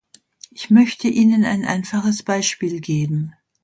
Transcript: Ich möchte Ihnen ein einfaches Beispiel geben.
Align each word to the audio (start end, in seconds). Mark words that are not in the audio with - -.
Ich 0.49 0.71
möchte 0.71 1.07
Ihnen 1.09 1.45
ein 1.45 1.63
einfaches 1.63 2.23
Beispiel 2.23 2.79
geben. 2.81 3.35